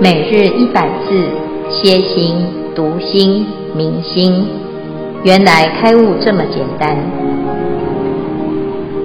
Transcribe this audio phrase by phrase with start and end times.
[0.00, 1.28] 每日一百字，
[1.68, 2.36] 歇心、
[2.72, 4.46] 读心、明心，
[5.24, 6.96] 原来开悟这么简单。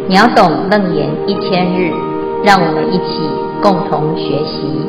[0.07, 1.91] 秒懂楞严一千日，
[2.43, 3.27] 让我们一起
[3.63, 4.85] 共同学习。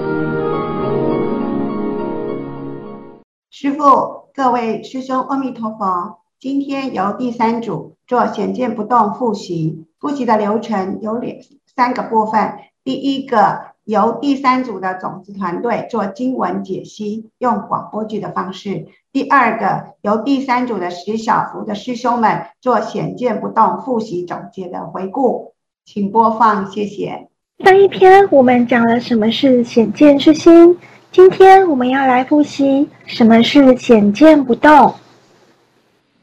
[3.50, 6.18] 师父，各位师兄，阿弥陀佛。
[6.38, 11.34] 今天由第三组做显见不动复习，复习的流程有两
[11.74, 12.56] 三个部分。
[12.84, 13.72] 第一个。
[13.84, 25.52] 由第三组的种子团队做经文解析，用广播剧的方式；第二个由第三组的十小福的师兄们做显见不动复习总结的回顾，
[25.84, 27.28] 请播放，谢谢。
[27.62, 30.78] 上一篇我们讲了什么是显见之心，
[31.12, 34.94] 今天我们要来复习什么是显见不动。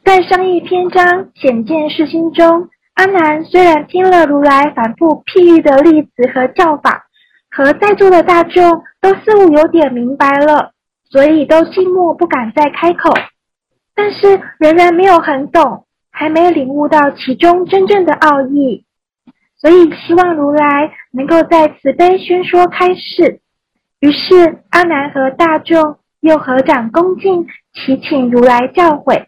[0.04, 7.06] 在上一篇章显见是心中，阿难虽然听了如来反复譬喻的例子和教法。
[7.54, 10.72] 和在座的大众都似乎有点明白了，
[11.10, 13.12] 所以都静默不敢再开口，
[13.94, 18.86] 但是仍然没有很懂，还没领悟到其中真正的奥义，
[19.60, 23.40] 所以希望如来能够在慈悲宣说开示。
[24.00, 29.26] 于是阿难和大众又合掌恭敬，祈请如来教诲。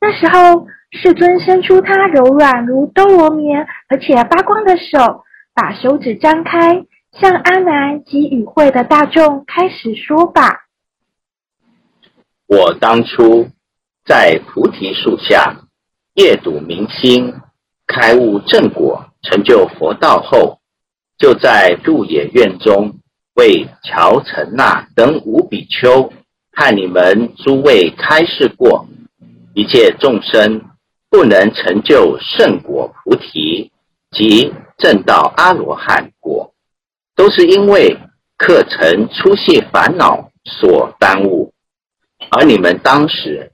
[0.00, 5.22] 那时候世尊伸出他柔软如兜罗棉而且发光的手，
[5.54, 6.84] 把手指张开。
[7.12, 10.68] 向阿难及与会的大众开始说法。
[12.46, 13.48] 我当初
[14.04, 15.64] 在菩提树下
[16.14, 17.40] 夜睹明星
[17.86, 20.60] 开悟正果，成就佛道后，
[21.18, 22.98] 就在鹿野苑中
[23.34, 26.12] 为乔陈那等五比丘
[26.52, 28.86] 和你们诸位开示过，
[29.54, 30.62] 一切众生
[31.10, 33.72] 不能成就圣果菩提
[34.10, 36.54] 及正道阿罗汉果。
[37.18, 37.98] 都是因为
[38.36, 41.52] 课程出现烦恼所耽误，
[42.30, 43.50] 而你们当时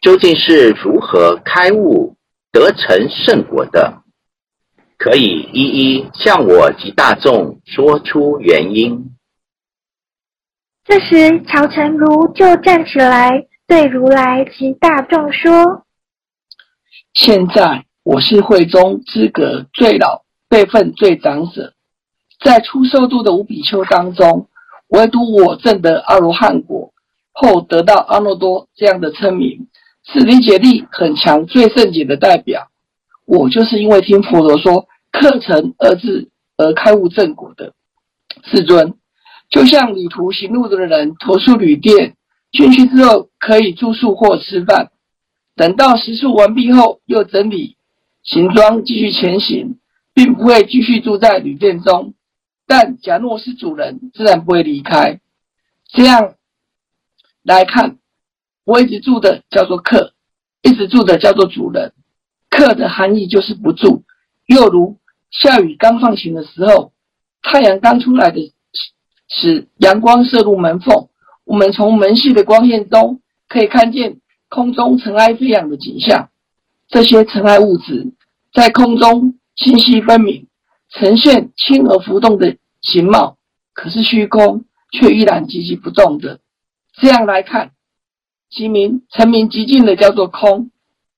[0.00, 2.14] 究竟是如何开悟
[2.52, 4.02] 得成圣果的？
[4.96, 9.10] 可以一一向我及大众说出原因。
[10.84, 15.84] 这时，憍陈如就站起来，对如来及大众说
[17.12, 21.74] ：“现在我是会中资格最老、辈分最长者。”
[22.44, 24.48] 在初受度的五比丘当中，
[24.88, 26.92] 唯独我证得阿罗汉果
[27.32, 29.66] 后得到阿耨多这样的称名，
[30.04, 32.68] 是理解力很强、最圣解的代表。
[33.24, 36.28] 我就是因为听佛陀说“课程”二字
[36.58, 37.72] 而开悟正果的。
[38.44, 38.94] 世尊，
[39.48, 42.14] 就像旅途行路的人投宿旅店，
[42.52, 44.90] 进去之后可以住宿或吃饭，
[45.56, 47.76] 等到食宿完毕后又整理
[48.22, 49.78] 行装继续前行，
[50.12, 52.12] 并不会继续住在旅店中。
[52.66, 55.20] 但假若是主人，自然不会离开。
[55.88, 56.34] 这样
[57.42, 57.98] 来看，
[58.64, 60.14] 我一直住的叫做客，
[60.62, 61.92] 一直住的叫做主人。
[62.50, 64.04] 客的含义就是不住，
[64.46, 64.98] 又如
[65.30, 66.92] 下雨刚放晴的时候，
[67.42, 68.52] 太阳刚出来的
[69.28, 71.08] 时，阳光射入门缝，
[71.44, 76.30] 我们从门隙的光线中可以看见空中尘埃飞扬的景象。
[76.88, 78.12] 这些尘埃物质
[78.52, 80.46] 在空中清晰分明。
[80.94, 83.36] 呈现轻而浮动的形貌，
[83.72, 86.38] 可是虚空却依然寂寂不动的。
[86.92, 87.72] 这样来看，
[88.48, 90.70] 其名成名极尽的叫做空，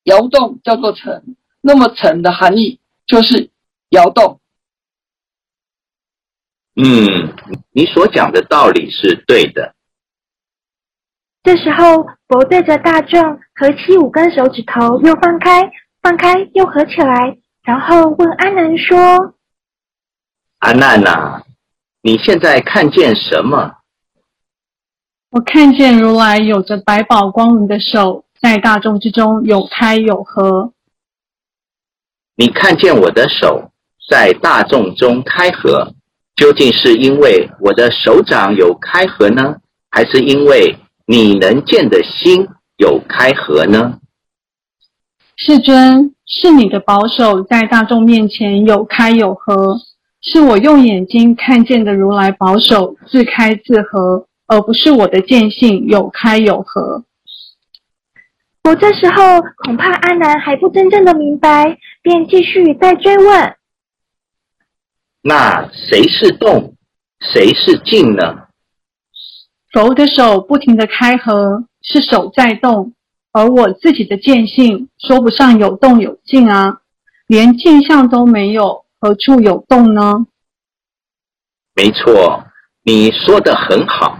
[0.04, 1.36] 摇动叫做尘。
[1.60, 3.50] 那么尘的含义就是
[3.90, 4.40] 摇动。
[6.76, 7.34] 嗯，
[7.72, 9.74] 你所讲的道理是对的。
[11.42, 13.20] 这时候，佛对着大众
[13.54, 15.70] 合起五根手指头，又放开，
[16.00, 19.34] 放开又合起来，然后问阿难说。
[20.60, 21.42] 阿难呐，
[22.02, 23.76] 你现在看见什么？
[25.30, 30.72] 我看见如来有着百宝光明的手，在大众之中有开有合。
[32.36, 33.70] 你看见我的手
[34.08, 35.92] 在大众中开合，
[36.34, 39.56] 究竟是因为我的手掌有开合呢，
[39.90, 42.48] 还是因为你能见的心
[42.78, 43.98] 有开合呢？
[45.36, 49.76] 世尊，是你的宝手在大众面前有开有合。
[50.28, 57.04] 是我用眼睛看见的如来保守自开自合，而不是我的见性有开有合。
[58.64, 63.54] 我这时候恐怕阿南还不真正的明白，便继续再追问：
[65.22, 66.74] 那谁是动，
[67.20, 68.48] 谁是静呢？
[69.70, 72.94] 佛的手不停的开合，是手在动，
[73.30, 76.78] 而我自己的见性说不上有动有静啊，
[77.28, 78.85] 连镜像都没有。
[79.00, 80.26] 何处有动呢？
[81.74, 82.44] 没错，
[82.82, 84.18] 你说的很好。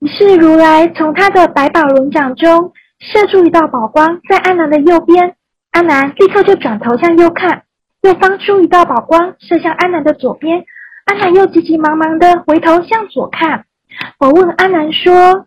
[0.00, 5.36] 于是如来从他的百宝轮掌中射出一道宝光，在阿南的右边，
[5.72, 7.64] 阿南立刻就转头向右看，
[8.02, 10.64] 又放出一道宝光射向阿南的左边，
[11.04, 13.66] 阿南又急急忙忙的回头向左看。
[14.18, 15.46] 我问阿南说：“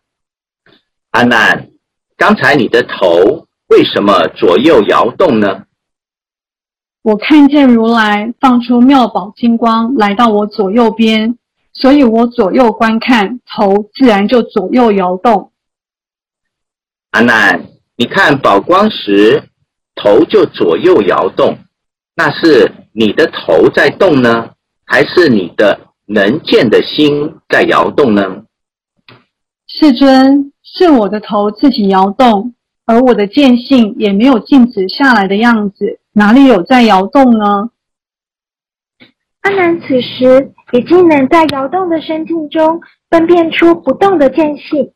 [1.12, 1.70] 阿南，
[2.18, 5.66] 刚才你的头为什么左右摇动呢？”
[7.02, 11.38] 我看见如来放出妙宝金光来到我左右边，
[11.72, 15.52] 所以我左右观看，头自然就左右摇动。
[17.12, 19.44] 阿难，你看宝光时，
[19.96, 21.58] 头就左右摇动，
[22.16, 24.50] 那是你的头在动呢，
[24.86, 28.44] 还是你的能见的心在摇动呢？
[29.68, 32.54] 世尊，是我的头自己摇动，
[32.86, 36.00] 而我的见性也没有静止下来的样子。
[36.14, 37.70] 哪里有在摇动呢？
[39.42, 44.92] 阿难此时已经能在摇动的身境中分辨出不动的见性，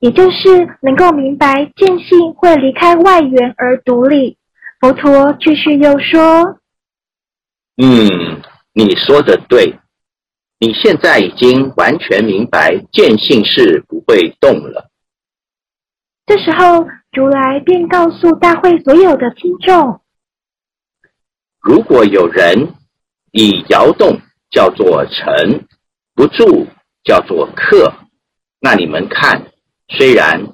[0.00, 4.36] 也就是能够明白见性会离开外缘而独立。
[4.80, 6.58] 佛陀继续又说
[7.80, 9.78] ：“嗯，你说的对，
[10.58, 14.90] 你现在已经完全明白见性是不会动了。”
[16.26, 20.00] 这时候，如来便告诉大会所有的听众。
[21.64, 22.74] 如果有人
[23.32, 24.20] 以摇动
[24.50, 25.64] 叫做成，
[26.14, 26.66] 不住
[27.02, 27.90] 叫做客，
[28.60, 29.46] 那你们看，
[29.88, 30.46] 虽然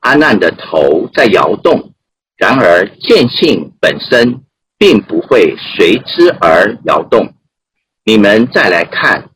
[0.00, 1.94] 阿难的头在摇动，
[2.36, 4.42] 然而见性本身
[4.76, 7.32] 并不会随之而摇动。
[8.04, 9.30] 你们再来看，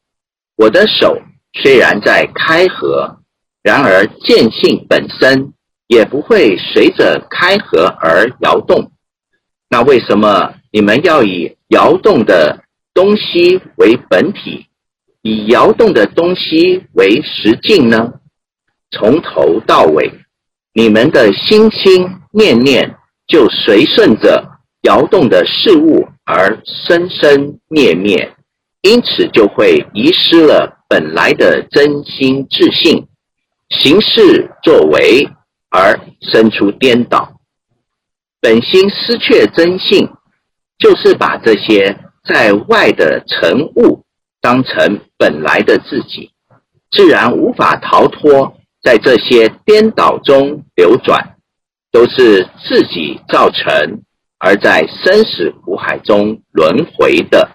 [0.56, 1.16] 我的手
[1.54, 3.20] 虽然在开合，
[3.62, 5.54] 然而见性本身
[5.86, 8.92] 也不会随着开合而摇动。
[9.70, 10.56] 那为什么？
[10.72, 12.64] 你们要以摇动的
[12.94, 14.66] 东西为本体，
[15.20, 18.14] 以摇动的东西为实境呢？
[18.90, 20.10] 从头到尾，
[20.72, 22.96] 你们的心心念念
[23.26, 24.48] 就随顺着
[24.82, 28.34] 摇动的事物而生生灭灭，
[28.80, 33.06] 因此就会遗失了本来的真心自性，
[33.68, 35.28] 行事作为
[35.68, 37.34] 而生出颠倒，
[38.40, 40.08] 本心失却真性。
[40.82, 44.02] 就是把这些在外的尘物
[44.40, 46.32] 当成本来的自己，
[46.90, 51.36] 自然无法逃脱在这些颠倒中流转，
[51.92, 54.02] 都是自己造成，
[54.40, 57.50] 而在生死苦海中轮回的。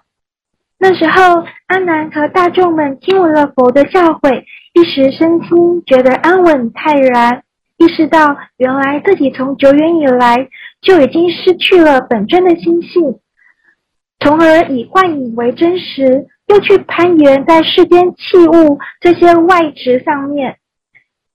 [0.79, 4.43] 那时候，阿难和大众们听闻了佛的教诲，
[4.73, 7.43] 一时身心觉得安稳泰然，
[7.77, 10.49] 意识到原来自己从久远以来。
[10.79, 13.19] 就已经失去了本真的心性，
[14.19, 20.59] 从而以幻影为真实，又去攀缘在世间器物这些外执上面。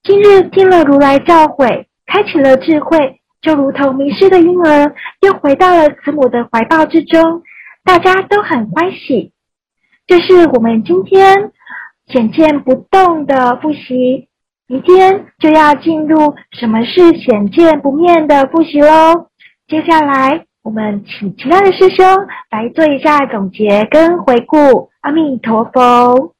[0.01, 7.43] 今日听了如来教诲，开启了智慧，就如同迷失的婴儿又回到了慈母的怀抱之中，
[7.83, 9.33] 大家都很欢喜。
[10.07, 11.51] 这是我们今天
[12.07, 14.29] 显见不动的复习，
[14.73, 19.27] 明天就要进入什么是显见不灭的复习喽。
[19.67, 22.03] 接下来，我们请其他的师兄
[22.49, 24.89] 来做一下总结跟回顾。
[25.01, 26.33] 阿弥陀佛。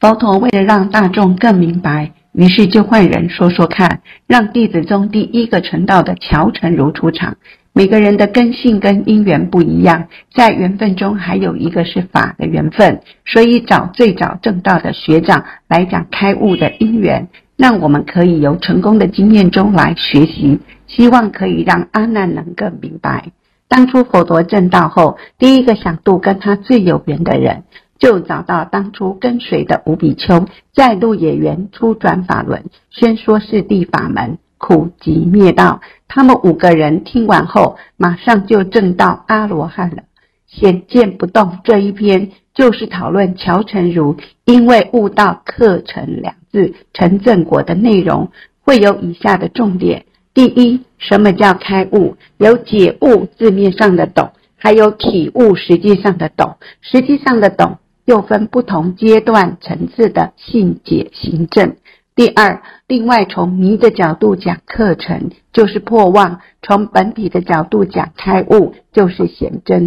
[0.00, 7.36] 佛陀为了让大众更明白，于是就换人说说看，让弟子中第一个成道的乔成如出场。
[7.72, 17.28] 每个人的根性跟因缘不一样，在缘分中还有一个是法的缘分，所以找最早证道的学长来讲开悟的因缘。
[17.56, 23.32] 让我们可以由成功的经验中来学习，希望可以让阿难能更明白。
[23.66, 27.64] 当初佛陀证道后，第一个想度跟他最有缘的人，
[27.98, 35.80] 就找到当初跟随的五比丘，在鹿野园初转法轮，宣说四谛法门，苦集灭道。
[36.08, 40.04] 他们五个人听完后，马上就证到阿罗汉了。
[40.46, 46.74] 显见不动这一篇就是讨论乔陈如因为悟到客成两字。
[46.94, 48.30] 成正果的内容
[48.62, 52.16] 会有以下的重点：第一，什么叫开悟？
[52.38, 56.56] 有解悟字面上的懂，还有体悟实际上的懂。
[56.80, 61.76] 实际上的懂又分不同阶段层次的性解行证。
[62.14, 69.86] 第二，另外从迷的角度讲课程，就是破妄；从本体的角度讲开悟，就是显真。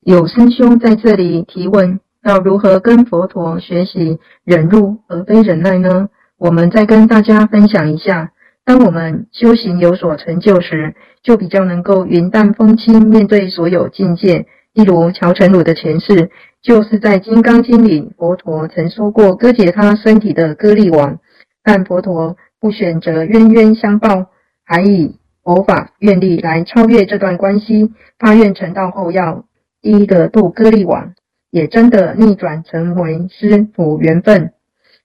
[0.00, 2.00] 有师兄在这里提问。
[2.24, 6.08] 要如何跟佛陀学习忍辱而非忍耐呢？
[6.38, 8.30] 我们再跟大家分享一下。
[8.64, 16.30] 当我们修行有所成就时，就比较能够云淡风轻面对所有境界，例如乔成儒的前世，
[16.62, 21.18] 就是在《金刚经》里，佛陀曾说过割截他身体的割力王，
[21.62, 24.30] 但佛陀不选择冤冤相报，
[24.64, 29.44] 还以佛法愿力来超越这段关系，发愿成道后要
[29.82, 31.12] 第一个度割力王，
[31.50, 34.52] 也真的逆转成为师父缘分。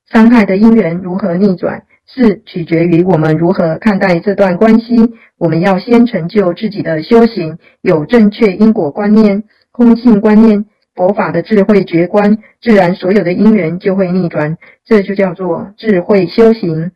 [0.10, 4.96] 伤害的因缘如何逆转，是取决于我们如何看待这段关系。
[5.38, 9.44] 我们要先成就自己的修行，有正确因果观念、
[9.78, 10.66] 空性观念、
[10.96, 14.58] 佛法的智慧觉观，自然所有的因缘就会逆转。
[14.84, 16.92] 这就叫做智慧修行。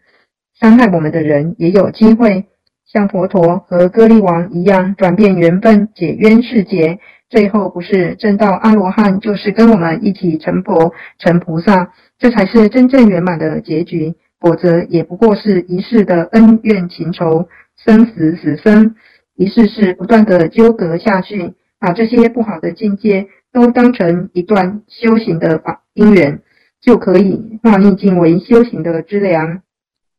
[0.60, 2.48] 伤害我们的人也有机会
[2.92, 6.98] 像佛陀和割利王一样转变缘分，解冤释结，
[7.30, 11.94] 最后不是证到阿罗汉，就是跟我们一起成佛、成菩萨。
[12.18, 17.48] 这才是真正圆满的结局，否则也不过是一世的恩怨情仇，
[17.78, 18.96] 生死死生，
[19.36, 26.40] 一世世不断的纠葛下去，把这些不好的境界都当成一段修行的法因缘，
[26.80, 29.64] 就可以化逆境为修行的资粮。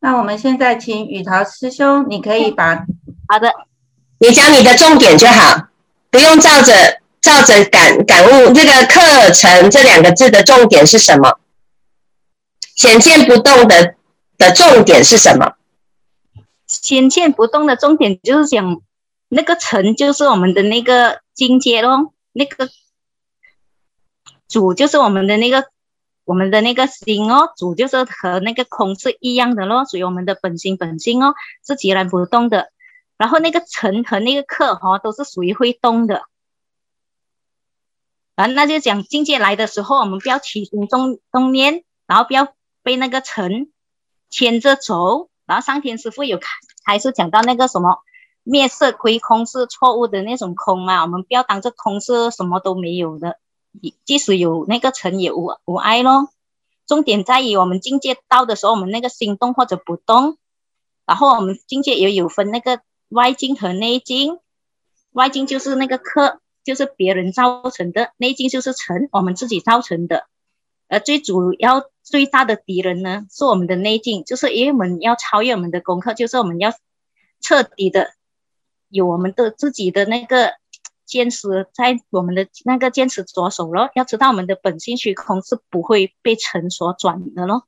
[0.00, 2.84] 那我们现在请雨桃师兄，你可以把
[3.28, 3.52] 好的，
[4.18, 5.68] 你讲你的重点就好，
[6.10, 6.72] 不用照着
[7.20, 8.52] 照着感感悟。
[8.52, 11.38] 这个课程这两个字的重点是什么？
[12.74, 13.94] 显见不动的
[14.36, 15.52] 的重点是什么？
[16.66, 18.82] 显见不动的重点就是讲
[19.34, 22.68] 那个尘就是我们的那个境界咯，那个
[24.46, 25.70] 主就是我们的那个
[26.24, 31.34] 我们的那个心哦，主就是和那个空是一样的咯，属于我们的本心本性哦，
[31.66, 32.70] 是截然不动的。
[33.16, 36.22] 然后那个尘和那个客哈、哦、都是属于会动的。
[38.34, 42.54] 啊，那就讲境界来的时候，我们不要起心动动念，然后不要。
[42.84, 43.70] 被那个尘
[44.28, 46.48] 牵着走，然后上天师傅有开
[46.82, 48.02] 还是讲到那个什么
[48.44, 53.38] 灭色亏空是错误的那种空啊，我们不要当这空是什么都没有的，
[54.04, 56.28] 即使有那个尘也无无碍咯。
[56.86, 60.36] 重点在于我们境界到的时候，我们那个心动或者不动，
[61.06, 64.38] 然后我们境界也有分那个外境和内境，
[65.12, 70.26] 外境就是那个客，就是别人造成的，内境就是尘，我们自己造成的。
[70.88, 76.74] 而最主要、最大的敌人呢，是我们的内境，就是因为我们要超越我们的功课，就是我们要
[77.40, 78.12] 彻底的
[78.92, 80.52] 有我们的自己的那个
[81.04, 83.90] 坚持，在我们的那个坚持着手咯。
[83.94, 87.66] 要知道我们的本性虚空是不会被尘所转的咯。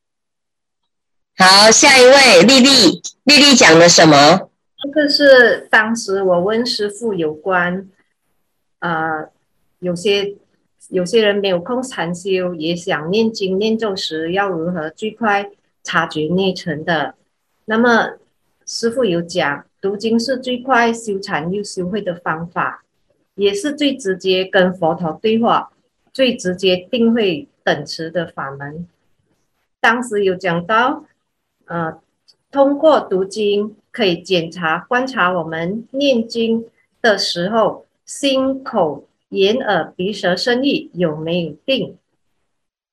[1.36, 4.50] 好，下一位丽丽，丽丽讲了什么？
[4.82, 7.88] 这个是当时我问师傅有关，
[8.78, 9.28] 呃，
[9.80, 10.36] 有些。
[10.90, 15.50] 有些人没有空禅修，也想念经念咒时，要如何最快
[15.82, 17.14] 察觉内尘的？
[17.64, 18.18] 那么
[18.66, 22.82] 师傅有讲，读经是最快修禅又修慧的方法，
[23.34, 25.70] 也是最直接跟佛陀对话、
[26.10, 28.88] 最直接定慧等持的法门。
[29.82, 31.04] 当时有讲到，
[31.66, 32.00] 呃，
[32.50, 36.64] 通过读经可以检查、观察我们念经
[37.02, 39.06] 的时候心口。
[39.30, 41.96] 眼耳鼻舌身意有没有定？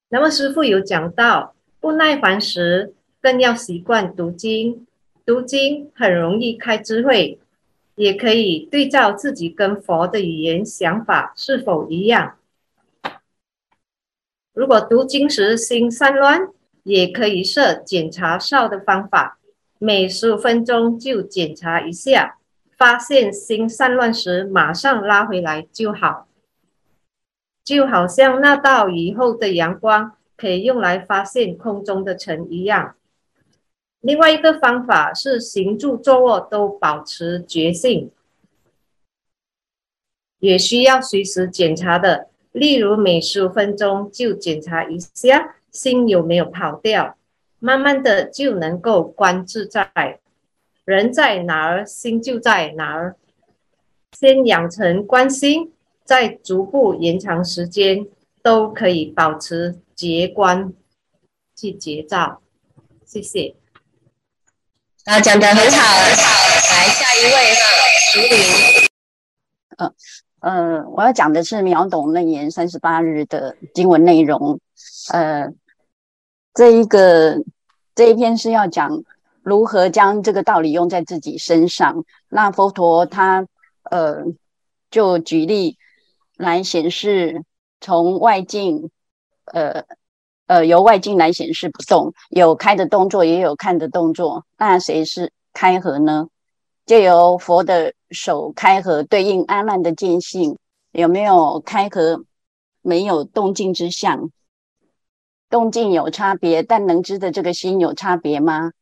[0.09, 4.87] 那么师父有讲到，不耐烦时更要习惯读经，
[5.31, 7.39] 读经很容易开智慧，
[7.95, 12.35] 也可以对照自己跟佛的语言想法是否一样。
[14.53, 16.49] 如果读经时心散乱，
[16.83, 19.39] 也可以设检查哨的方法，
[19.79, 22.37] 每十五分钟就检查一下，
[22.77, 26.27] 发现心散乱时马上拉回来就好。
[27.63, 32.95] 就好像那道雨后的阳光可以用来发现空中的尘一样。
[34.01, 38.11] 另外一个方法是行住坐卧都保持觉性，
[40.39, 42.27] 也需要随时检查的。
[42.51, 47.15] 例如每十五分钟就检查一下心有没有跑掉，
[47.59, 50.19] 慢慢的就能够观自在。
[50.83, 53.15] 人在哪儿，心就在哪儿。
[54.11, 55.71] 先养成观心。
[56.03, 58.05] 再逐步延长时间，
[58.41, 60.73] 都可以保持觉观
[61.55, 62.41] 去觉照。
[63.05, 63.55] 谢谢。
[65.05, 66.47] 啊，讲得很好，很好。
[66.69, 67.61] 来下一位哈，
[68.11, 68.89] 淑玲。
[69.77, 69.93] 呃
[70.41, 74.59] 呃，我要讲的是《秒懂楞严三十八日》的经文内容。
[75.11, 75.51] 呃，
[76.53, 77.37] 这一个
[77.95, 79.03] 这一篇是要讲
[79.41, 82.05] 如何将这个道理用在自己身上。
[82.29, 83.47] 那佛陀他
[83.83, 84.23] 呃
[84.89, 85.77] 就举例。
[86.37, 87.43] 来显示
[87.81, 88.89] 从外境，
[89.45, 89.83] 呃
[90.51, 94.45] 呃，由外境来显示不动，有开的动作，也有看的动作。
[94.57, 96.27] 那谁是开合呢？
[96.85, 100.57] 就由佛的手开合，对应阿难的见性，
[100.91, 102.25] 有没有开合？
[102.81, 104.29] 没有动静之相，
[105.49, 108.73] 动静有差别，但能知的这个心有差别吗？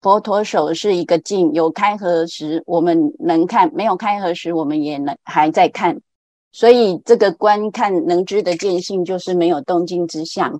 [0.00, 6.00] 佛陀手是一个镜，有开合时我们能看，没有开合时我们也能还在看。
[6.52, 10.58] 所以这个观看能知的见性就是没有动静之相。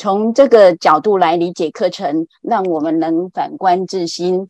[0.00, 4.48] 从这个角度来理解课程，让我们能反观自心。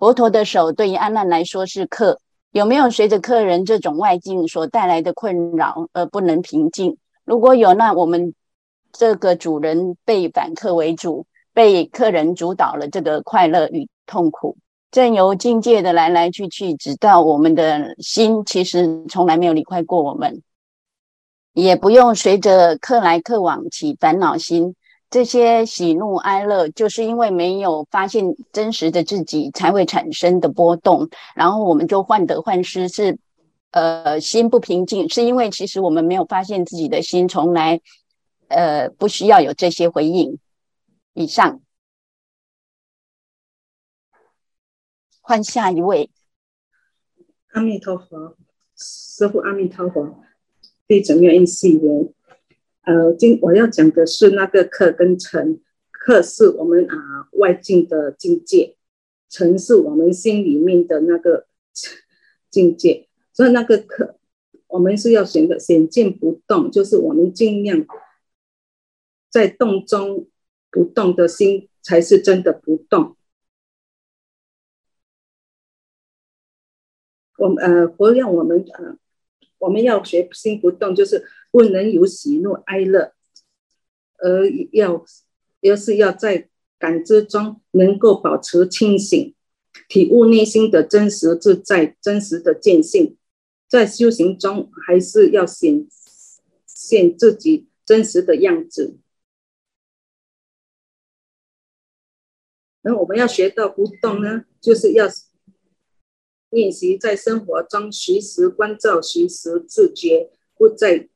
[0.00, 2.18] 佛陀的手对于阿难来说是客。
[2.50, 6.96] 有没有随着客人这种外境所带来的困扰而不能平静？
[7.24, 8.34] 如果有，那我们
[8.92, 14.56] 这个主人被反客为主，被客人主导了这个快乐与痛苦，
[14.90, 20.42] 正由境界的来来去去，直到我们的心其实从来没有离开过我们，
[21.54, 24.76] 也不用随着客来客往起烦恼心。
[25.08, 31.08] 这些喜怒哀乐，就是因为没有发现真实的自己，才会产生的波动。
[31.36, 33.16] 然后我们就患得患失，是
[33.70, 37.80] 呃心不平静，是因为其实我们没有发现自己的心，从来
[38.48, 40.38] 呃不需要有这些回应。
[41.12, 41.60] 以上，
[45.20, 46.10] 换下一位。
[47.52, 48.36] 阿弥陀佛，
[48.76, 50.24] 师父阿弥陀佛，
[50.86, 52.12] 弟子愿意誓言。
[52.82, 55.60] 呃，今我要讲的是那个客跟尘，
[55.90, 58.76] 客是我们啊外境的境界，
[59.28, 61.46] 尘是我们心里面的那个
[62.50, 63.08] 境界。
[63.32, 64.18] 所以那个客，
[64.66, 67.86] 我们是要选择显见不动，就是我们尽量
[69.30, 70.28] 在动中
[70.70, 73.16] 不动的心，才是真的不动。
[77.38, 78.96] 我们呃，佛让我们呃，
[79.58, 81.24] 我们要学心不动，就是。
[81.54, 83.12] 不能有喜怒哀乐，
[84.16, 85.04] 而要
[85.60, 86.48] 要是要在
[86.80, 89.32] 感知中能够保持清醒，
[89.88, 93.16] 体悟内心的真实自在、真实的见性，
[93.68, 95.86] 在修行中还是要显
[96.66, 98.98] 现自己真实的样子。
[102.82, 105.06] 那我们要学到不动呢，就是要
[106.54, 111.08] 练习在生活中随时关照、随时自觉，不再。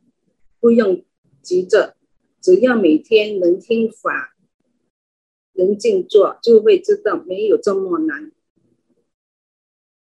[0.60, 1.04] 不用
[1.40, 1.94] 急着，
[2.40, 4.34] 只要每天能听法，
[5.52, 8.32] 能静坐，就会知道没有这么难。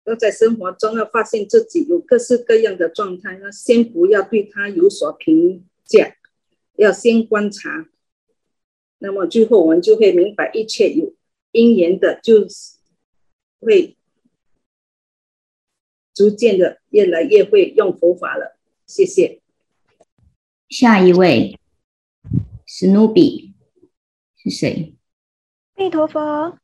[0.04, 6.14] 要在生活中要发现自己有各式各样的状态，那先不要对他有所评价，
[6.76, 7.88] 要先观察。
[8.98, 11.12] 那么最后我们就会明白，一切有
[11.50, 12.76] 因缘的，就是
[13.58, 13.96] 会
[16.14, 18.56] 逐渐的越来越会用佛法了。
[18.86, 19.40] 谢谢。
[20.68, 21.58] 下一位，
[22.66, 23.54] 史努比
[24.36, 24.94] 是谁？
[25.76, 26.58] 阿弥陀佛。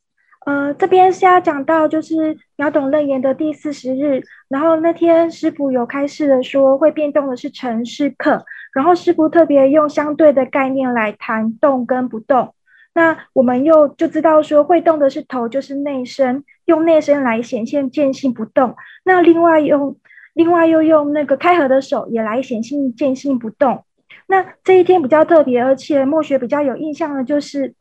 [0.46, 12.54] 呃，这边是要讲到就是秒懂楞严的第四十日，然后那天师傅有开示的说，会变动的是尘是客，然后师傅特别用相对的概念来谈动跟不动。
[12.94, 18.76] 那我们又就知道说，会动的是头，就是内身，用内身来显现见性不动。
[19.04, 19.96] 那另外用
[20.34, 23.84] 另外又用那个开合的手也来显现见性不动。
[24.28, 27.74] 那这一天比较特别，而且末学比较有印象的，就是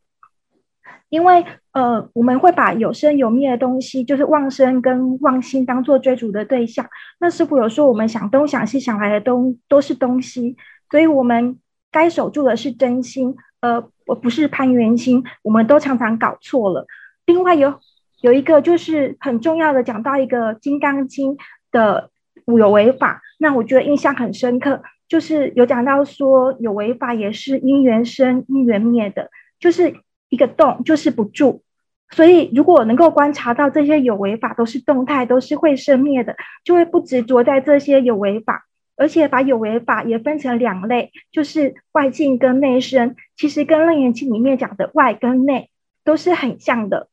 [1.09, 6.83] 因为呃，我们会把有生有灭的东西，就是妄生跟妄心当做追逐的对象。
[7.19, 10.57] 那师父有说，我们想东想西想来的东都是东西，
[10.89, 11.59] 所以我们
[11.91, 16.87] 该守住的是真心，呃，我不是攀缘心，我们都常常搞错了。
[17.27, 17.79] 另外有
[18.21, 21.35] 有一个就是很重要的，讲到一个《金刚经》
[21.71, 22.09] 的
[22.45, 24.81] 有为法，那我觉得印象很深刻。
[25.07, 29.95] 就是有讲到说，有为法也是因缘生、因缘灭的，就是
[30.29, 31.63] 一个动，就是不住。
[32.11, 38.65] 所以，如果能够观察到这些有为法都是动态，都是会生灭的，就会不执着在这些有为法，
[38.97, 43.15] 而且把有为法也分成两类，就是外境跟内身。
[43.35, 45.69] 其实跟《楞严经》里面讲的外跟内
[46.03, 47.08] 都是很像的。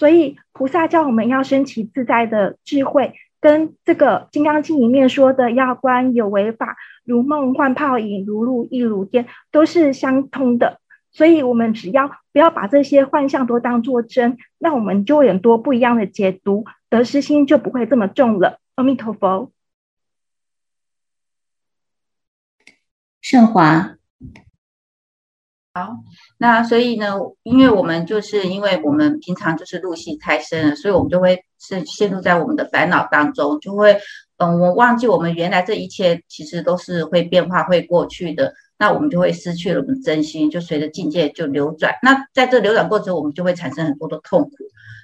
[0.00, 6.78] 所以，菩萨教我们要升起自在的智慧，跟这个《金刚经》里面说的要观有为法。
[7.04, 10.80] 如梦幻泡影，如露亦如电，都是相通的。
[11.12, 18.58] 所以，我们只要不要把这些幻象都当作真，那我们就会有很多不一样的解读，得失心就不会这么重了。
[18.76, 19.52] 阿弥陀佛。
[23.20, 23.96] 胜华。
[25.84, 25.96] 好，
[26.38, 33.98] 那所以呢，因为我们就是因为我们平常就是入戏太深了，所以我们就会是陷入在我们的烦恼当中，就会。
[34.42, 41.94] 嗯，我忘记我们原来这一切其实都是会变化、会过去的，那我们就会失去了我们真心，就随着境界就流转。
[42.02, 44.50] 那在这流转过程，我们就会产生很多的痛苦。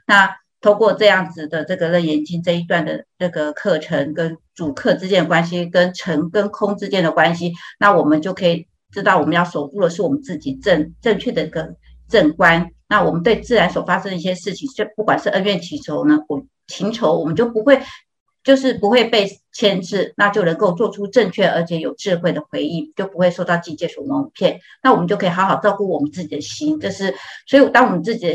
[0.06, 11.74] 那透过这样子的这个楞严经这一段的这个课程跟主课之间的关系，跟尘跟空之间的关系，那我们就可以知道我们要守护的是我们自己正正确的一个
[12.08, 12.70] 正观。
[12.88, 17.80] 那我们对自然所发生的一些事情，就不管是恩怨情仇呢，我情仇，我们就不会。
[18.44, 24.60] 就是不会被牵制，那就能够做出正确而且有智慧的回应，就不会受到境界所蒙骗。
[24.84, 26.78] 那我们就可以好好照顾我们自己的心。
[26.78, 27.12] 这是，
[27.48, 28.34] 所以当我们自己的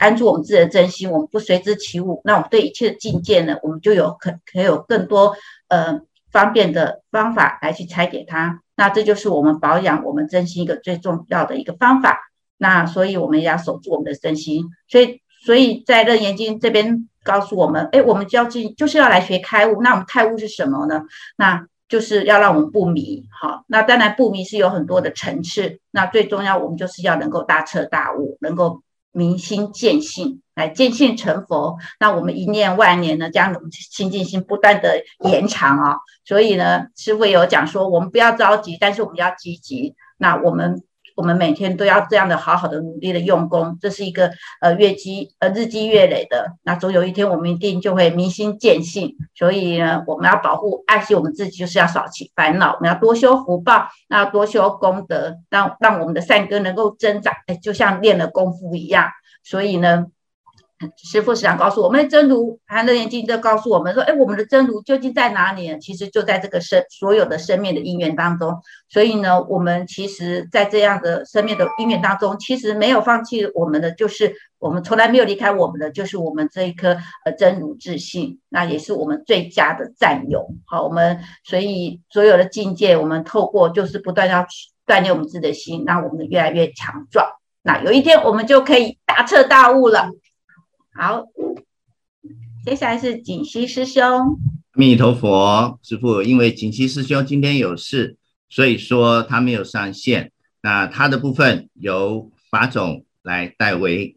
[0.00, 5.36] 安住我们自己的真心，我们不随之起舞，那我们对一切的境界呢，我们就有可可以有更多
[5.68, 6.00] 呃
[6.34, 8.60] 方便的方法来去拆解它。
[8.76, 12.18] 那这就是我们保养我们真心一个最重要的一个方法。
[12.58, 14.66] 那所以我们也要守住我们的真心。
[14.86, 17.08] 所以，所以在楞严经这边。
[17.24, 19.80] 告诉我们，哎，我们就要进，就是要来学开悟。
[19.80, 21.00] 那我们开悟是什么呢？
[21.38, 23.24] 那就是要让我们不迷。
[23.40, 25.80] 好，那当然不迷是有很多的层次。
[25.90, 28.82] 那最重要，我们就是要能够大彻大悟，能够
[29.14, 31.78] 明心见性，来见性成佛。
[31.98, 35.96] 那我们一念万年呢，将我们清净心不断的延长啊。
[36.26, 39.94] 所以呢，师父有讲说，我们不要着急，但是我们要积极。
[40.18, 40.84] 那我们。
[41.14, 49.14] 我们每天都要这样的好好的努力的用功，这是一个呃月积呃日积月累的，那总有一天我们一定就会明心见性。
[49.34, 59.08] 所以呢，我们要保护爱惜我们自己，就是要少起烦恼，我们要多修福报，那多修功德，让让我们的善根能够增长，哎，就像练了功夫一样。
[59.42, 60.06] 所以呢。
[60.96, 65.78] 师父时常告诉我们，真如含楞严经就告诉我们说，哎，我们的真如究竟在哪里？
[65.78, 68.60] 其实就在这个生所有的生命的因缘当中。
[68.88, 80.46] 所以呢，我们其实，在这样的生命的因缘当中，其实没有放弃我们的，就是我们从来没有离开我们的，就是我们这一颗呃真如自性，那也是我们最佳的战友。
[80.66, 84.44] 好，我们所以所有的境界，我们透过就是不断要
[84.86, 87.26] 锻炼我们自己的心，让我们越来越强壮。
[87.62, 90.10] 那有一天，我们就可以大彻大悟了。
[90.96, 91.24] 好，
[92.64, 94.04] 接下来是锦溪师兄。
[94.04, 94.38] 阿
[94.74, 98.16] 弥陀佛，师父，因为锦溪师兄今天有事，
[98.48, 100.30] 所以说他没有上线。
[100.62, 104.16] 那他的部分由法总来代为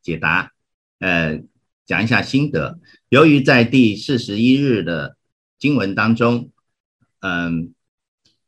[0.00, 0.52] 解答，
[1.00, 1.42] 呃，
[1.84, 2.78] 讲一下心得。
[3.08, 5.16] 由于在第四十一日的
[5.58, 6.50] 经文当中，
[7.18, 7.74] 嗯，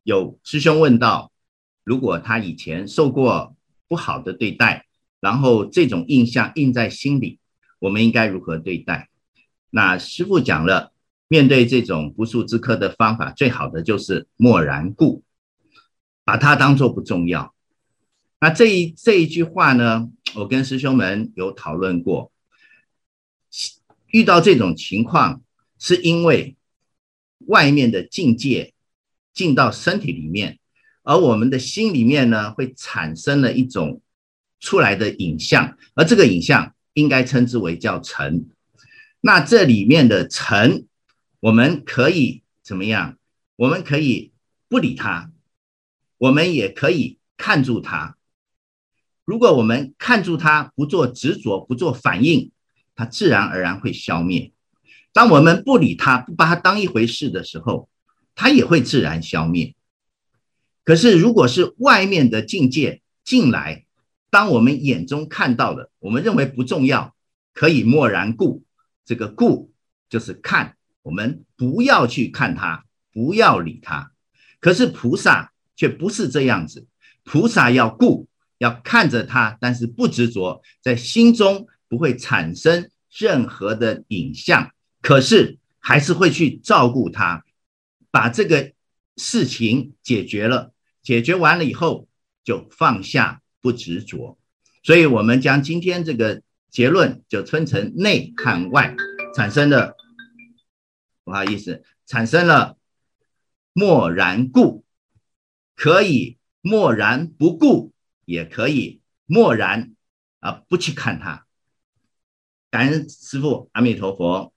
[0.04, 1.32] 有师兄问到，
[1.82, 3.56] 如果他以前受过
[3.88, 4.86] 不好的对待，
[5.18, 7.40] 然后这种印象印在心里。
[7.78, 9.08] 我们应该如何对待？
[9.70, 10.92] 那师父讲了，
[11.28, 15.22] 面对这种不速之客的方法，最好的就是默然故，
[16.24, 17.54] 把它当做不重要。
[18.40, 22.32] 那这一这一句话呢，我跟师兄们有讨论过。
[24.06, 25.42] 遇到这种情况，
[25.78, 26.56] 是因为
[27.40, 28.72] 外面的境界
[29.34, 30.58] 进到身体里面，
[31.02, 34.00] 而我们的心里面呢，会产生了一种
[34.60, 36.74] 出来的影像，而这个影像。
[36.94, 38.48] 应该称之为叫尘，
[39.20, 40.86] 那这里面的尘，
[41.40, 43.16] 我们可以怎么样？
[43.56, 44.32] 我们可以
[44.68, 45.30] 不理它，
[46.16, 48.16] 我们也可以看住它。
[49.24, 52.50] 如果我们看住它，不做执着，不做反应，
[52.94, 54.52] 它自然而然会消灭。
[55.12, 57.88] 当我们不理它，不把它当一回事的时候，
[58.34, 59.74] 它也会自然消灭。
[60.84, 63.84] 可是如果是外面的境界进来，
[64.30, 67.14] 当我们眼中看到的，我们认为不重要，
[67.54, 68.64] 可以默然顾。
[69.04, 69.72] 这个顾
[70.10, 74.12] 就是看，我们不要去看它，不要理它。
[74.60, 76.86] 可是菩萨却不是这样子，
[77.24, 87.44] 菩萨要顾，要看着它，但是不执着，在心中不会产生任何的影像，可是还是会去照顾它，
[88.10, 88.72] 把这个
[89.16, 92.08] 事情解决了，解决完了以后
[92.44, 93.40] 就放下。
[93.68, 94.38] 不执着，
[94.82, 98.96] 所以我们将今天这个结论就分成内看外，
[99.36, 99.94] 产生了，
[101.22, 102.78] 不好意思，产生了
[103.74, 104.86] 默然故，
[105.76, 107.92] 可以默然不顾，
[108.24, 109.94] 也可以默然
[110.40, 111.46] 啊不去看它。
[112.70, 114.54] 感恩师父，阿弥陀佛。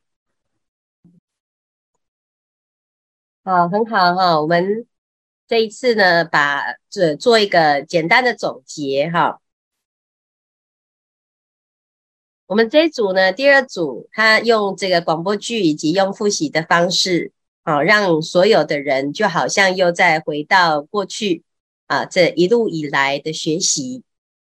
[3.43, 4.87] 好，很好哈，我们。
[5.51, 9.41] 这一次呢，把这做一个简单的总结哈。
[12.45, 17.33] 我们这一组呢，第二组他用这个广播剧以及用复习的方式，
[17.65, 21.43] 好让所有的人就好像又再回到过去
[21.87, 24.03] 啊，这一路以来的学习。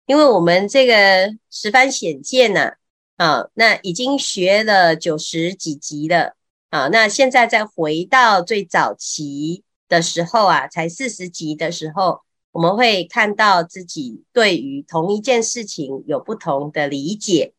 [0.06, 2.74] 因为我们这个十番显见呢，
[3.16, 6.36] 啊，那已经学了九十几集了
[6.72, 9.64] 啊，那现在再回到最早期。
[9.90, 12.22] 的时候啊，才四十集的时候，
[12.52, 17.54] 我们会看到自己对于同一件事情有不同的理解。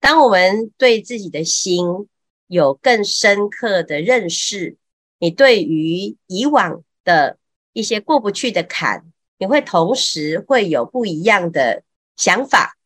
[0.00, 2.08] 当我们对自己的心
[2.46, 4.76] 有更深刻的认识，
[5.18, 7.38] 你对于以往的
[7.72, 9.04] 一些过不去的坎，
[9.38, 11.82] 你会同时会有不一样的
[12.16, 12.76] 想法。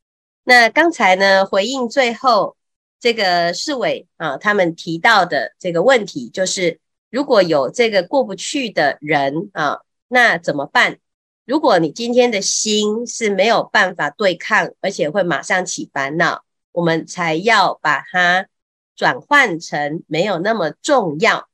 [0.44, 2.56] 那刚才呢，回应最后
[2.98, 10.98] 这个市委啊，他们提到的这个问题，就是如果有这个过不去的人啊，那怎么办？
[11.44, 18.46] 如果你今天的心是没有办法对抗，而且会马上起烦恼，我们才要把它
[18.94, 21.48] 转换成没有那么重要。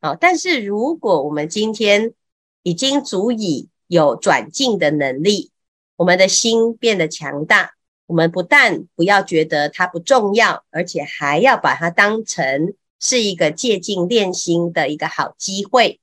[0.00, 2.14] 好，但是如果我们今天
[2.62, 5.50] 已经足以有转进的能力，
[5.96, 7.74] 我们的心变得强大，
[8.06, 16.00] 我们不但不要觉得它不重要，而且还要把它当成是一个借镜练心的一个好机会。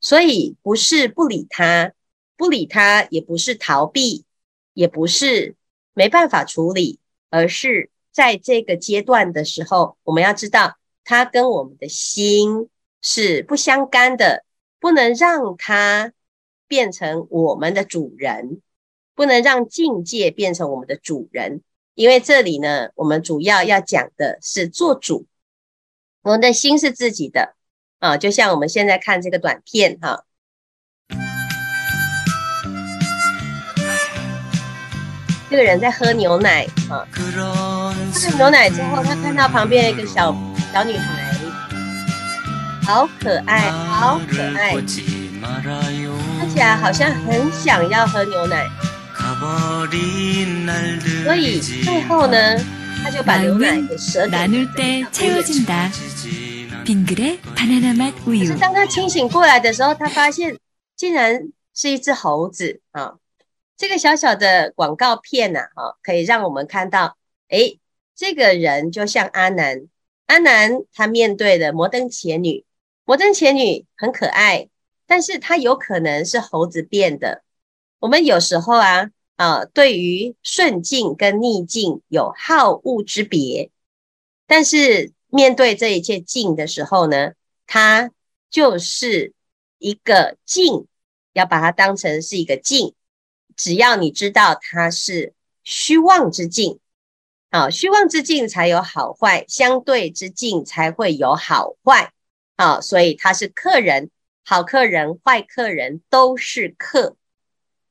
[0.00, 1.92] 所以不是不理它，
[2.36, 4.24] 不理它也不是逃避，
[4.72, 5.56] 也不是
[5.92, 12.68] 没办法处理，而是在这个阶段的时候，我们要知道它跟我们的心
[13.02, 14.44] 是不相干的，
[14.78, 16.12] 不能让它
[16.68, 18.62] 变成我们的主人，
[19.16, 21.62] 不能让境界变成我们的主人，
[21.94, 25.26] 因为这里呢，我们主要要讲的是做主，
[26.28, 27.54] 我们的心是自己的。
[28.00, 30.24] 啊，就像我们现在看这个短片哈，
[35.50, 40.36] 这个人在喝牛奶啊，喝牛奶之后，他看到旁边一个小
[40.70, 41.32] 小女孩，
[42.82, 48.68] 好可爱，好可爱，看起来好像很想要喝牛奶，
[51.24, 52.56] 所以最后呢，
[53.02, 54.46] 他就把牛奶给舍给他。
[58.24, 60.58] 可是当他清醒过来的时候，他发现
[60.96, 63.14] 竟然是一只猴子啊！
[63.76, 67.16] 这个小小的广告片呢，啊，可以让我们看到，
[67.48, 67.78] 哎，
[68.16, 69.86] 这个人就像阿南，
[70.26, 72.64] 阿南他面对的摩登伽女，
[73.04, 74.68] 摩登伽女很可爱，
[75.06, 77.42] 但是她有可能是猴子变的。
[78.00, 83.70] 我们有时候啊啊，对于顺境跟逆境有好恶之别，
[84.46, 85.14] 但是。
[85.30, 87.32] 面对这一切境的时候呢，
[87.66, 88.10] 它
[88.48, 89.34] 就是
[89.76, 90.86] 一个境，
[91.34, 92.94] 要把它当成是一个境。
[93.54, 96.80] 只要你知道它是虚妄之境，
[97.50, 102.14] 啊，虚妄之境才有好坏，相对之境才会有好坏。
[102.56, 104.10] 啊，所以他是客人，
[104.46, 107.17] 好客人、坏客人都是客。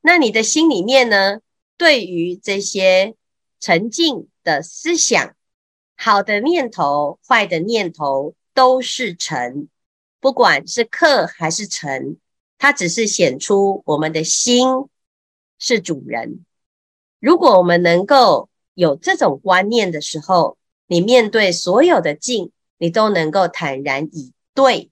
[0.08, 1.40] 那你的心里面呢，
[1.76, 3.14] 对于这些
[3.60, 5.36] 沉静的思想。
[5.98, 9.68] 好的念头，坏的念头都是尘，
[10.18, 12.16] 不管是客还是尘，
[12.56, 14.66] 它只是显出我们的心
[15.58, 16.46] 是主人。
[17.20, 24.90] 如果我们能够有这种观念的时候，你面对所有的境，你都能够坦然以对。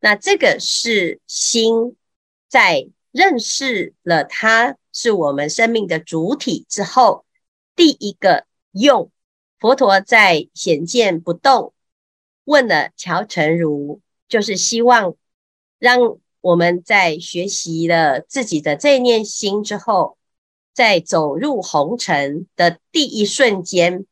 [0.00, 1.96] 那这个是心
[2.48, 7.24] 在认识了它是我们生命的主体之后，
[7.74, 9.10] 第一个用。
[9.58, 11.72] 佛陀在显见不动
[12.44, 15.14] 问了乔成如，就是希望
[15.78, 20.18] 让我们在学习了自己的这念心之后，
[20.74, 24.04] 在走入红尘的第一瞬间，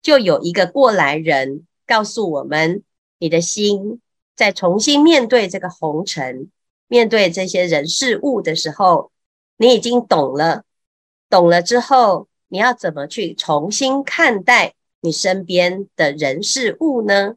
[0.00, 2.84] 就有一个过来人告诉我们：
[3.18, 4.00] 你的心
[4.36, 6.48] 在重新面对这个红尘，
[6.90, 9.12] 面对这些人事物的时候，
[9.56, 10.64] 你已经懂了，
[11.30, 12.26] 懂了之后。
[12.52, 17.36] 你要怎么去重新看待你身边的人事物呢？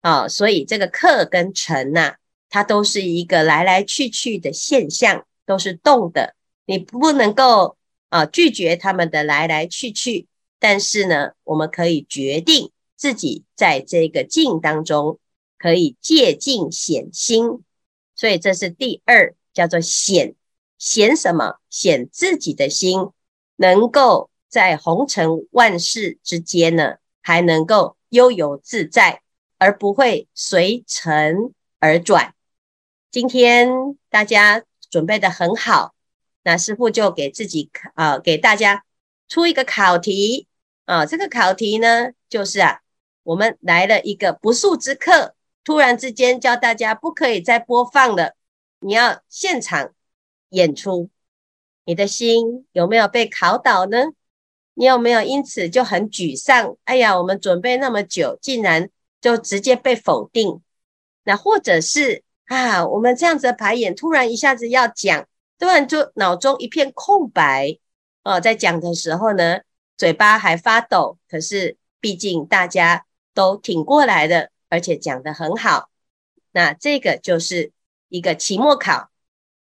[0.00, 2.16] 啊、所以这个客跟尘呐，
[2.48, 6.34] 它都是一个来来去去的现象，都是动的。
[6.66, 7.76] 你不能够
[8.08, 10.26] 啊拒绝他们的来来去去，
[10.58, 15.20] 但是呢，我们可以决定自己在这个境当中
[15.56, 17.62] 可以借境显心。
[18.20, 20.34] 所以这是第二，叫做显
[20.76, 21.54] 显什么？
[21.70, 23.08] 显自己的心。
[23.56, 29.22] 能够在红尘万事之间呢，还能够悠游自在，
[29.56, 32.34] 而不会随尘而转。
[33.10, 35.94] 今天大家准备的很好，
[36.42, 38.84] 那师傅就给自己啊、呃，给大家
[39.30, 40.46] 出一个考题
[40.84, 41.06] 啊。
[41.06, 42.82] 这个考题呢，就是啊，
[43.22, 48.34] 我们来了一个不速之客，突然之间叫大家不可以再播放了，
[48.80, 49.92] 你要现场
[50.50, 51.10] 演出。
[51.84, 53.98] 你的心有没有被考倒呢？
[54.74, 56.76] 你有没有因此就很沮丧？
[56.84, 58.88] 哎呀，我们准备那么久，竟然
[59.20, 60.62] 就直接被否定。
[61.24, 65.26] 那或者是啊，我们这样子的排演，突然一下子要讲，
[65.58, 67.78] 突然就脑中一片空白
[68.22, 69.60] 哦，在讲的时候呢，
[69.96, 75.90] 嘴巴还发抖，可是毕竟大家都挺过来的，而且讲得很好。
[76.52, 77.72] 那这个就是
[78.08, 79.10] 一个期末考，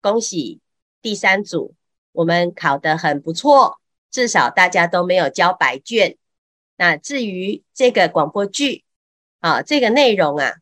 [0.00, 0.60] 恭喜
[1.02, 1.74] 第三组，
[2.12, 3.78] 我们考得很不错，
[4.10, 6.16] 至少大家都没有交白卷。
[6.76, 8.84] 那至于这个广播剧
[9.40, 10.54] 啊，这个内容啊，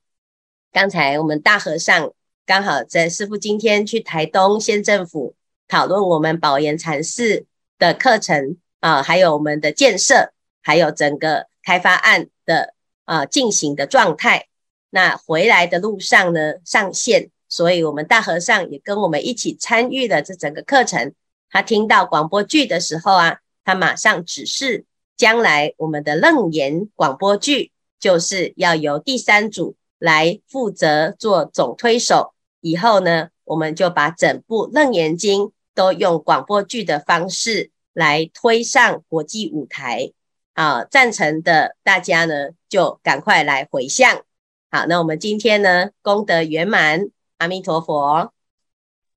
[0.72, 2.12] 刚才我们大和尚
[2.44, 5.34] 刚好在师傅今天去台东县政府
[5.68, 7.46] 讨论我们宝岩禅寺
[7.78, 12.74] 的课程啊，还有我们的建设，还有整个开发案的
[13.10, 14.46] 啊进行的状态。
[14.90, 21.12] 那回来的路上呢，上线，所以我们大和尚也跟我们一起参与了这整个课程。
[21.50, 24.84] 他听到广播剧的时候啊，他马上指示，
[25.16, 32.32] 将来我们的楞严广播剧就是要由第三组来负责做总推手。
[32.60, 40.12] 以后呢，我们就把整部楞严经都用广播剧的方式来推上国际舞台。
[40.54, 44.22] 啊，赞成的大家呢，就赶快来回向。
[44.70, 48.32] 好，那我们今天呢，功德圆满，阿弥陀佛。